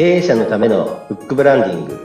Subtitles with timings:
[0.00, 2.00] 経営者のためのフックブランディング。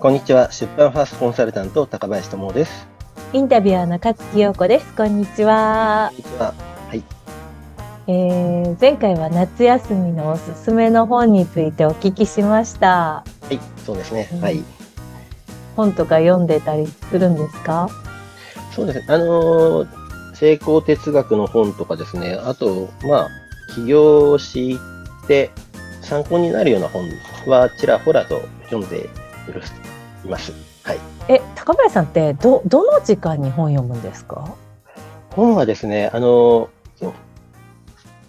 [0.00, 0.50] こんにちは。
[0.50, 2.88] 出版ファーストコンサルタント高林智です。
[3.32, 4.92] インタビュアーの勝木陽子です。
[4.94, 6.10] こんにちは。
[6.10, 6.54] こんにちは。
[6.88, 7.04] はい。
[8.08, 12.88] えー、前回は夏休みのおすすめの本についてお聞きしました。
[12.88, 14.28] はいそうですね。
[14.32, 14.77] うんはい
[15.78, 17.88] 本とか読んでたりするんですか？
[18.74, 19.04] そうですね。
[19.08, 22.34] あのー成功哲学の本とかですね。
[22.34, 23.28] あとまあ
[23.74, 24.78] 起業し
[25.26, 25.50] て
[26.00, 27.08] 参考になるような本
[27.48, 30.52] はちらほらと読んでいます。
[30.84, 30.98] はい。
[31.28, 34.54] え、高林さんってど、どの時間に本読むんですか？
[35.30, 36.70] 本はですね、あの、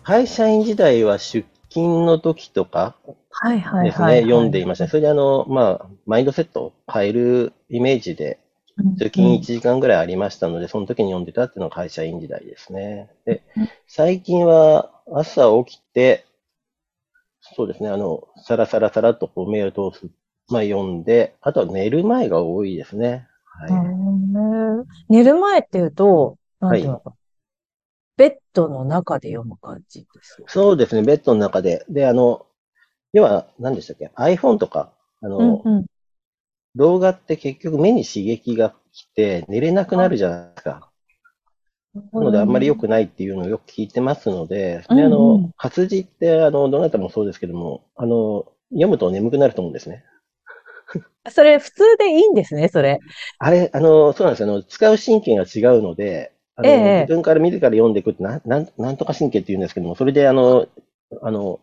[0.04, 2.96] 会社員時代は出勤の時とか
[3.42, 4.88] はいはいですね、はい、読んでいました。
[4.88, 8.40] それであの、まあ、マインドセットを変えるイメージで、
[8.98, 13.10] 通勤1時間ぐらいありましたので、その時に読んでたっていうのが会社員時代ですね。
[13.26, 16.26] でうん、最近は朝起きて、
[17.42, 20.06] そうですね、あの、さらさらさらっとこうメール通す、
[20.50, 23.28] まあ読んで、あとは寝る前が多いですね。
[23.46, 23.72] はい。
[23.72, 23.76] う
[24.84, 27.14] ん寝る前っていうと、なんていうのか、
[28.18, 30.44] ベッドの中で読む感じです。
[30.48, 31.86] そうですね、ベッドの中で。
[31.90, 32.46] で、あの、
[33.14, 35.86] 要は、何でしたっけ ?iPhone とか、あの、うんうん。
[36.76, 40.90] 動画って結局目に刺激が来て寝れなくなるじゃないですか。
[42.18, 50.04] なのであんまり良くないっていうのをよく聞いてますので、であうんうのん、活字って、あの、どなたもそうですけども、あの、読むと眠くなると思うんですね。
[51.32, 53.00] それ普通でいいんですね、それ。
[53.38, 54.50] あれ、あの、そうなんですよ。
[54.50, 60.68] あの、使う神経が違うので、あの、ええ自分から自ら読んでいくってなん、なん、なんとか神経って言うんですけども、それであの、
[61.22, 61.60] あの、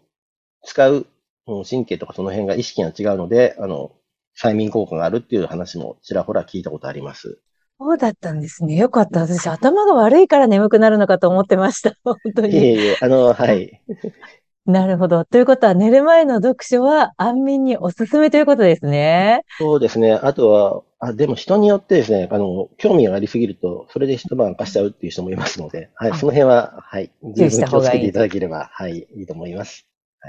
[0.65, 1.07] 使う
[1.47, 3.93] うん神経とかその辺が意識が違うので、あの、
[4.41, 7.41] 催眠効果があるっていう話もちらほら聞いたことあります。
[7.79, 8.75] そうだったんですね。
[8.77, 9.21] よかった。
[9.21, 11.95] 私、頭が悪いから眠くなるのかと思ってました。
[12.05, 12.53] 本当に。
[12.53, 13.83] いえいえ、あの、はい。
[14.65, 15.25] なるほど。
[15.25, 19.43] ということは、寝る前の読書は安眠におすすめということですね。
[19.59, 20.15] そうですね。
[20.15, 29.87] あとは、あ、でも人によってですね、あの、興味がありすぎると、それで一晩明かしちゃうっていう人もいますので、はい、あその辺は、はい、十分気をつけていただければ、はい、いいと思います。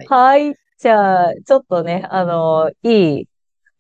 [0.10, 0.56] はい。
[0.78, 3.28] じゃあ、ちょっとね、あの、いい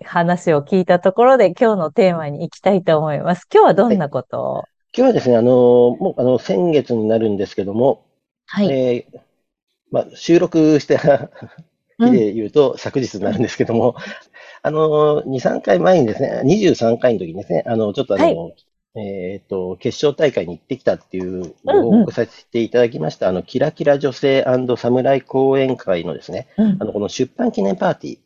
[0.03, 3.47] 話を聞いたところで、今日のテーマに行きたいと思います。
[3.53, 4.41] 今日はどんなこと？
[4.41, 4.63] を
[4.95, 5.51] 今日はですね、あの、
[5.99, 8.03] もう、あの、先月になるんですけども、
[8.47, 8.71] はい。
[8.71, 9.19] えー
[9.91, 11.29] まあ、収録した
[11.99, 13.95] 日で言うと、昨日になるんですけども、
[14.63, 18.51] あの、2、3回前にですね、23回の時にですね、あの、ちょっとあの、
[18.97, 26.77] えっと、決勝大会に行ってきたっていうご報告させていただきました、あの、キラキラ女性侍講演会のですね、うん。
[26.79, 28.17] あの、この出版記念パーティー、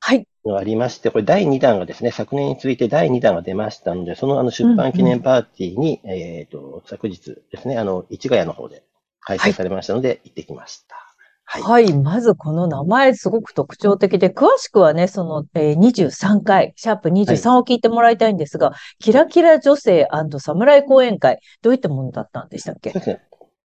[0.00, 0.26] はい。
[0.44, 8.82] がありまして、これ第2弾がですね、昨年に続いて第2弾が出ましたので、そのあの出版記念パーティーに、えっ、と、昨日ですね、あの、市ヶ谷の方で
[9.20, 11.01] 開催されましたので、行ってきました。
[11.44, 11.62] はい。
[11.64, 11.92] はい。
[11.92, 20.08] まずこの名前すごく特徴的で、詳しくはね、その、えー23回、シャープ23を聞いてもらいたいんですが、キラキラ女性
[20.38, 22.90] 侍講演会、どういったものだったんでしたっけ？
[22.92, 23.20] そうですね。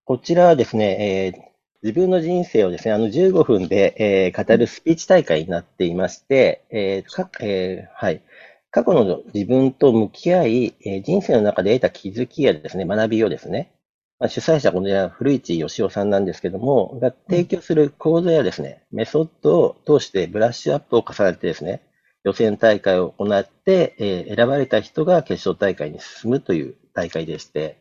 [0.04, 3.94] こちらはですね、えー自分の人生をですね、あの15分で、
[4.32, 8.22] えー語るスピーチ大会になっていまして、えーかえーはい。
[8.70, 13.70] 過去の自分と向き合い、えー人生の中で得た気づきやですね、学びをですね、
[14.18, 21.82] まあ、主催者この辺は古市義雄さんなんですけども、が提供する講座やですね、メソッドを通してブラッシュアップを重ねてですね、
[22.24, 27.78] 予選大会を行って、えー選ばれた人が決勝大会に進むという大会でして、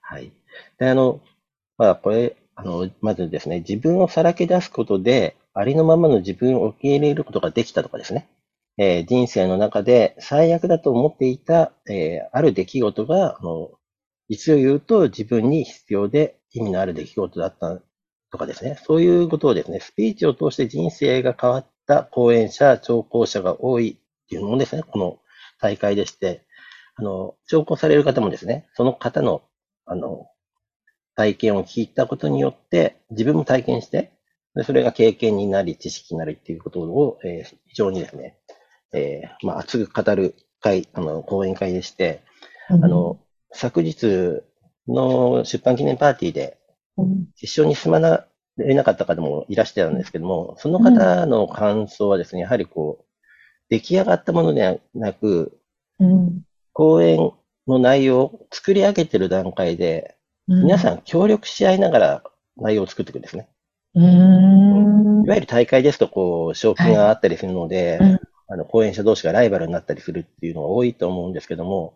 [0.00, 0.32] はい。
[0.78, 1.20] で、あの、
[1.78, 8.28] まあ、これ、あの、まずですね、自分をさらけ出すことで、ありのままの自分を受け入れることができたとかですね、
[8.78, 13.70] えー人生の中で最悪だと思っていた、えーある出来事が、あの、
[14.32, 17.82] 実を言うと自分に必要で意味のある出来事だった
[18.30, 25.18] とかですね、そういうことをですね、スピーチを通して人生が変わった講演者、聴講者が多いっていうのもですね、この
[25.60, 26.46] 大会でして、
[26.94, 29.42] あの、聴講される方もですね、その方の、
[29.84, 30.28] あの、
[31.14, 34.12] 体験を聞いたことによって、自分も体験して、
[34.54, 38.38] でそれが経験になり、知識になりっていうことを、えー非常にですね、
[38.94, 42.22] えーまあ、熱く語る会、あの、講演会でして、
[42.68, 43.18] あの、
[43.52, 44.42] 昨日
[44.88, 46.58] の出版記念パーティーで、
[46.96, 47.26] うん。
[47.36, 48.26] 一緒に住まな
[48.56, 53.04] れなかった方もいらしてたんですけども、その方の感想はですね、やはりこう、
[53.70, 55.58] 出来上がったものではなく、
[55.98, 56.42] うん。
[56.72, 57.32] 講演
[57.66, 60.16] の内容を作り上げてる段階で、
[60.48, 62.22] 皆さん協力し合いながら
[62.56, 63.48] 内容を作っていくんですね。
[63.94, 65.24] うーん。
[65.24, 68.20] いわゆる大会ですと、こう、賞金があったりするので、うん。
[68.48, 71.94] あの、講演者同士がライバルになったりするっていうのが多いと思うんですけども、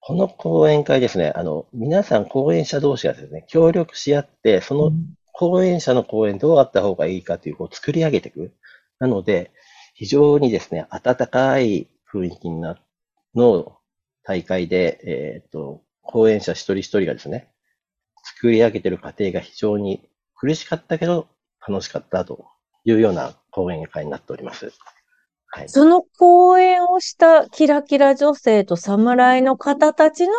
[0.00, 4.92] この講演会ですね、あの、皆さん講演者同士がですね、協力し合って、その
[5.32, 8.52] 講演者の講演どうあった方がいいかという、こう作り上げていく。
[8.98, 9.52] なので、
[9.94, 12.50] 非常にですね、温かい雰囲気
[13.34, 13.76] の
[14.22, 17.52] 大会で、えっ、ー、と、講演者一人一人がですね、
[18.24, 21.28] 作り上げている過程が非常に苦しかったけど
[21.66, 22.46] 楽しかったと
[22.84, 24.72] いうような講演会になっております。
[25.50, 30.32] はい、その講演をしたキラキラ女性と侍の方たちの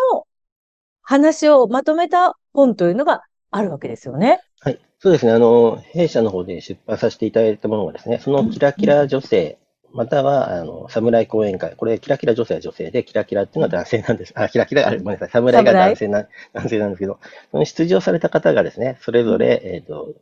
[1.02, 4.40] 話をまとめた本というのがあるわけですよね。
[4.60, 4.80] はい。
[5.00, 5.32] そうですね。
[5.32, 9.58] あの、弊社の方で出版させていただいたものがですね、そのキラキラ女性、
[9.92, 11.76] または、あの、侍講演会。
[11.76, 14.34] これ、キラキラ女性は女性で、キラキラっていうのは男性なんです。
[14.36, 15.30] あ、キラキラ、あごめんなさい。
[15.30, 17.20] 侍が男性な、男性なんですけど、
[17.52, 20.14] その出場された方がですね、それぞれ、えっ、ー、と、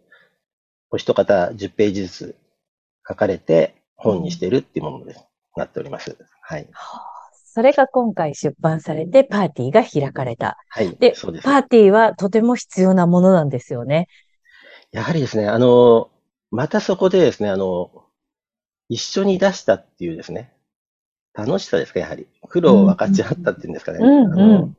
[0.89, 2.35] お一方10ページずつ
[3.07, 5.13] 書かれて、本にしているっていうものに
[5.55, 6.17] なっております。
[6.41, 6.67] はい。
[7.43, 10.57] それが今回出版されてパーティーが開かれた。
[10.69, 10.95] はい。
[10.97, 14.07] で、ですパーティーはとても必要なものなんですよね。
[14.91, 16.09] やはりですね、あの、
[16.51, 18.05] またそこでですね、あの、
[18.89, 20.53] 一緒に出したっていうですね、
[21.33, 22.27] 楽しさですか、やはり。
[22.47, 23.99] 苦労を分かち合ったっていうんですかね。
[24.01, 24.73] うんうん、あの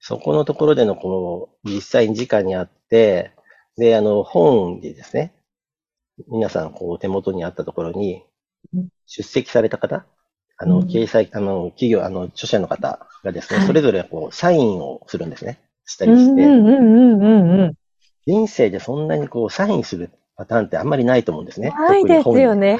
[0.00, 3.32] そこのところでの、この、実際に直にあって、
[3.76, 5.32] で、あの、本でですね、
[6.26, 8.24] 皆さん、こう、手元にあったところに、
[9.06, 10.04] 出席された方、
[10.56, 15.60] あの、掲載、あの、企業、あの、著者の方がですね、それぞれ、こう、サインをするんですね。
[15.84, 16.42] したりして。
[18.26, 21.70] 人生でそんなにこう、サインするパターンってあんまりないと思うんですね。
[21.70, 22.76] ないですよね。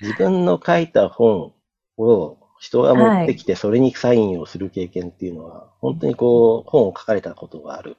[0.00, 1.52] 自分の書いた本
[1.98, 7.96] を人が持ってきて、それにサインをする経験っていうのは、本当にこう、本を書かれたことがある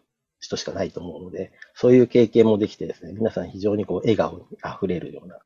[0.52, 5.38] 人しかないと思うので、そういう経験もできてですね、皆さん非常にこう笑顔に溢れるような。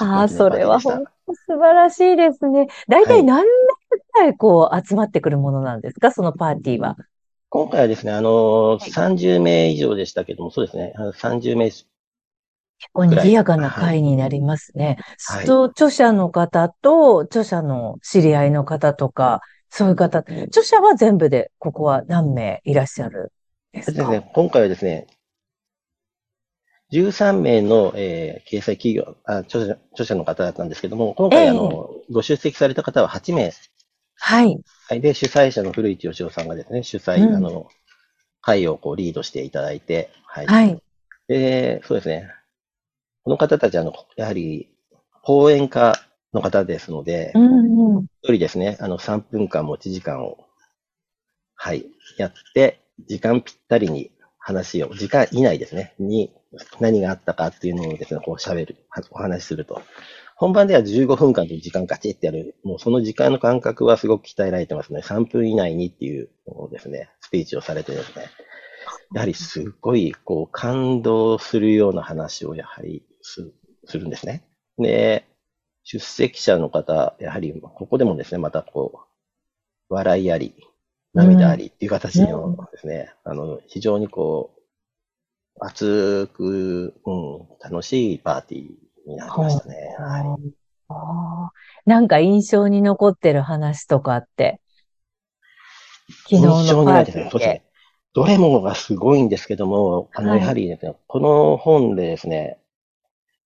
[0.00, 2.68] ああ、それは本当素晴らしいですね。
[2.88, 3.46] 大体何年
[3.88, 6.96] くらいこう集まってくるものなんですか、そのパーティーは。
[7.50, 14.98] 今回はですね、あの、30名以上でしたけども、そうですね、30名結構賑やかな会になりますね。
[15.26, 19.40] はい、と、著者の方と、著者の知り合いの方とか、
[19.70, 23.32] そういう方、著者は全部で、ここは何名いらっしゃる
[23.72, 23.98] ですか？
[23.98, 25.06] ですね、今回はですね、
[26.92, 33.52] 13名の、えー、掲載企業あ著者、著者の方だったんですけども、今回、えー、あの、ご出席された方は8名。
[34.20, 34.60] はい。
[34.88, 35.00] はい。
[35.00, 37.68] で、主催者の古市義雄さんがですね、主催、うん、あの、
[38.40, 40.46] 会をこうリードしていただいて、はい。
[40.46, 40.82] はい。
[41.28, 42.30] で、そうですね。
[43.22, 44.70] この方たち、あの、やはり、
[45.22, 45.94] 講演家
[46.32, 50.38] の方ですので、一、うんうん、人ですね、あの、3分間持ち時間を、
[51.54, 51.86] はい、
[52.16, 56.32] やって、時間ぴったりに話を、時間以内ですね、に
[56.80, 58.76] 何があったかっていうのをですね、こう喋る、
[59.10, 59.82] お話しすると。
[60.36, 62.54] 本番では15分間という時間ガチってやる。
[62.62, 65.00] もうその時間の感覚はすごく鍛えられてますね。
[65.00, 66.30] 3分以内にっていう
[66.70, 68.26] ですね、スピーチをされてですね。
[69.14, 73.52] やはりすっごい、こう、感動するような話をやはりす
[73.98, 74.44] るんですね。
[74.78, 75.26] で、
[75.82, 79.06] 出席者の方、やはり、ここでもですね、またこ
[79.90, 80.54] う、笑いあり、
[81.14, 84.58] 涙ありっていう形のですね、うん、あの、非常にこう、
[85.60, 89.96] 熱く、うん、楽しいパーティーになりましたね。
[89.98, 90.52] はい。
[90.90, 91.50] あ
[91.84, 94.60] なんか印象に残ってる話とかって、
[96.30, 97.30] 昨日のパーティーで。
[97.30, 97.64] そうですね。
[98.14, 102.58] どれもがすごいんですけども、あの、やはりですね、はい、この本でですね、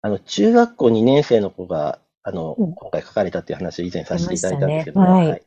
[0.01, 5.43] あの、中学校2年生の子が、あの、うん、今回書かれたっていう話を以前させていただいたんですけども、ねはい、はい、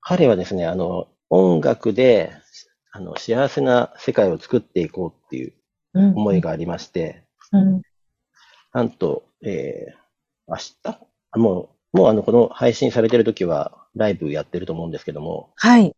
[0.00, 2.30] 彼はですね、あの、音楽で、
[2.92, 5.54] あの、幸せな世界を作っていこうっていう
[5.94, 7.82] 思いがありまして、うん、
[8.74, 11.38] なんと、えー、明日？
[11.38, 15.96] もう、もうあの、この配信されてる時はライブやってると思うんですけども、はい。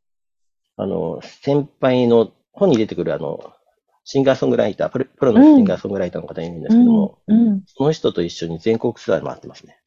[0.76, 3.53] あの、先輩の、本に出てくるあの、
[4.05, 9.81] シンガーソングライター、プロのシンガーソングライターの方いるんですけども、うんうん、その人と一緒に全国ツアー回ってますね。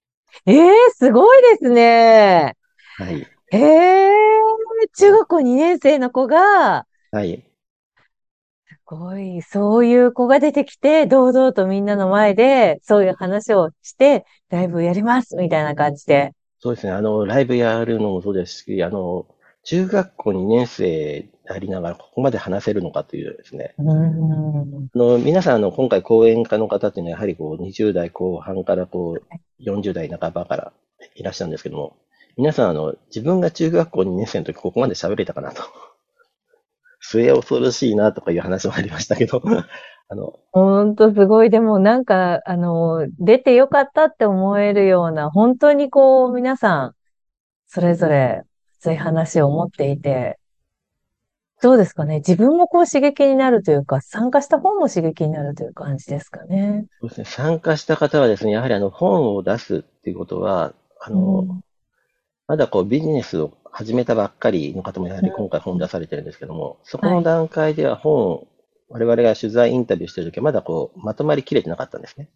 [0.46, 2.58] ええー、すごいですね。
[2.98, 3.26] はい。
[3.54, 4.07] ええー、
[4.96, 7.44] 中学校2年生の子が、はい。
[8.88, 16.34] ごい、そういう子が出てきて、堂々とみんなの前で、そういう話をして、ライブやりますみたいな感じで。
[16.60, 16.94] そうですね。
[16.94, 19.28] あの、ライブやるのもそうですし、あの、
[19.64, 23.76] 中学校2年生でありながら、ここまで話せるのかというですね。
[23.78, 30.74] うんあの皆さん、あの、今回講演家の方っていうのは、やはりこう、20代後半からこう、40代半ばから
[31.16, 31.98] いらっしゃるんですけども、
[32.38, 35.64] 皆さん、あの、自分が中学校2年生の時、ここまで喋れたかなと。
[37.02, 39.42] 末恐ろしいなとかいう話もありましたけど、
[40.10, 41.50] あの、ほんとすごい。
[41.50, 46.94] でもなんか、あの、出てよかったって思えるような、本当にこう、皆さん、
[47.66, 48.44] それぞれ、
[48.80, 50.38] そういう話を持っていて、
[51.60, 52.18] どうですかね？
[52.18, 56.86] 自分もこう刺激になるというか、参加した方も刺激になるという感じですかね？
[57.02, 57.26] そうですね。
[57.26, 61.62] 参加した方はですね、やはりあの本を出すっていうことは、あの、うん
[62.48, 68.48] まだこうビジネスを始めたばっかりの方もやはり今回本出されてるんですけども、そこの段階では本を、
[68.90, 72.30] 我々が取材インタビューしてるときはまだこうまとまりきれてなかったんですね。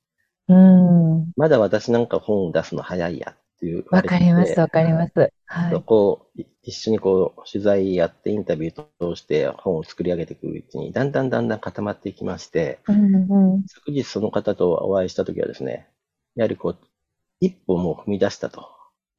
[0.50, 1.32] うん。
[1.38, 3.86] まだ私なんか本を出すの早いやっていう。
[3.90, 5.32] わかります、わかります。
[5.46, 5.72] はい。
[5.72, 13.16] そこをい一緒にこう取材やってインタビュー通して本を作り上げていくうちに、だんだんだんだん固まっていきまして、うん
[13.56, 13.64] うん。
[13.68, 15.88] 昨日その方とお会いしたときはですね、
[16.36, 16.78] やはりこう、
[17.40, 18.68] 一歩もう踏み出したと。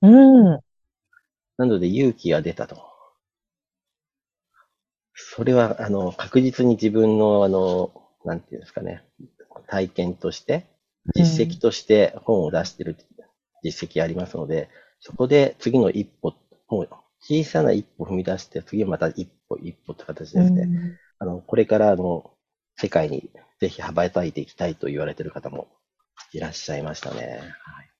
[0.02, 0.60] うん。
[1.66, 2.76] なので勇気が出たと。
[5.14, 7.92] それは、あの、確実に自分の、あの、
[8.24, 9.04] なんていうんですかね、
[9.68, 10.66] 体験として、
[11.14, 12.96] 実績として本を出してる
[13.62, 14.68] 実績ありますので、
[15.00, 16.34] そこで次の一歩、
[16.68, 16.88] もう
[17.20, 20.70] 小さな一歩踏み出して、次はまた一歩一歩って形ですね。
[20.72, 22.32] うんあの、これからあの、
[22.76, 25.68] 世界にぜひ羽ばたいていきたいと言われている方も
[26.32, 27.40] いらっしゃいましたね。
[27.64, 27.92] はい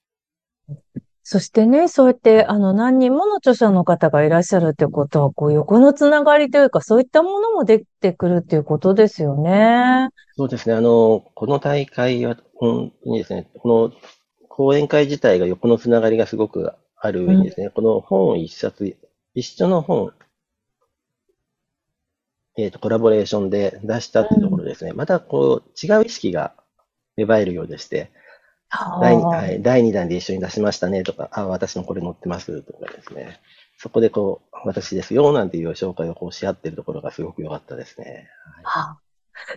[1.25, 10.09] そしてね、そうやって、あの、何人もの著者の方がいらっしゃるってことは、こう、横のつながりというか、そういったものも出てくるっていうことですよね。
[10.37, 10.75] そうですね。
[10.75, 13.93] あの、この大会は、本当にですね、この
[14.49, 18.97] 講演会自体が横のつながりがすごくある上にですね、この本を一冊、
[19.35, 20.13] 一緒の本、
[22.59, 26.53] えっ、と、コラボレーションで出したっていうところですね、またこう、違う意識が
[27.17, 28.11] 芽生えるようでして、
[29.01, 33.41] 第二ははい、第2弾で一緒に出しましたねとか、あ、私もこれ載ってますとかですね、
[33.79, 38.29] そこでこう、私ですよなんていう紹介をこうし合ってるところがすごく良かったですね。
[38.65, 38.97] あ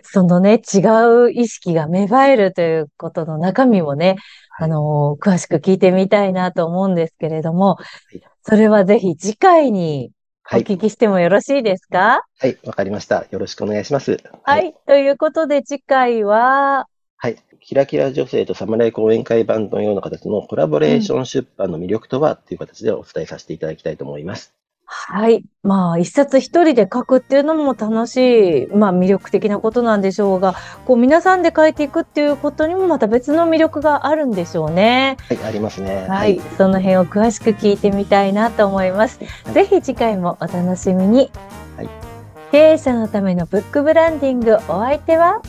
[0.02, 0.78] そのね、違
[1.26, 4.16] う意識が芽生えるということの中身もね、
[4.50, 7.76] はいあの、詳しく聞いてみたいなと思うんですけれども
[8.12, 10.10] い、それはぜひ次回に
[10.50, 12.22] おはい、聞きしてもよろしいですか？
[12.38, 13.26] はい、わかりました。
[13.30, 14.18] よろしくお願いします。
[14.44, 14.74] はい。
[14.86, 17.36] ということで次回は、はい。
[17.66, 24.54] キラキラ女性と侍講演会版のような形のコラボレーション出版の魅力とはっていう形でお伝えさせていただきたいと思います。
[24.84, 25.42] はい。
[25.64, 30.54] まあ、一冊一人で書くっていうのも楽しい、まあ魅力的なことなんでしょうが、
[30.84, 35.16] こう皆さんで書いていくっていうことにもまた別の魅力があるんでしょうね。
[35.28, 36.06] はい、ありますね。
[36.08, 36.40] はい。
[36.56, 39.18] その辺を詳しく聞いてみたいなと思います。
[39.18, 41.32] はいぜひ次回もお楽しみに。
[41.76, 42.06] はい
[42.52, 45.42] 経営者のためのブックブランディングお相手は、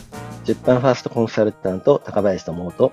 [0.48, 2.90] 出版ファーストコンサルタント高林智と、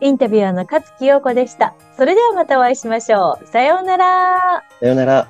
[0.00, 1.74] インタビュアーの勝木陽子でした。
[1.96, 3.46] それではまたお会いしましょう。
[3.48, 4.62] さようなら。
[4.78, 5.26] さようなら。